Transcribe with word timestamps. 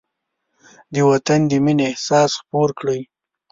د 0.93 0.95
وطن 1.09 1.39
د 1.49 1.51
مینې 1.63 1.83
احساس 1.91 2.31
خپور 2.41 2.69
کړئ. 2.79 3.01